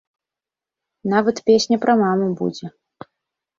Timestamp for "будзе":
2.43-2.65